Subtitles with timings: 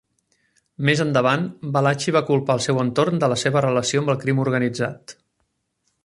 [0.87, 1.43] Més endavant,
[1.75, 5.15] Valachi va culpar el seu entorn de la seva relació amb el crim organitzat.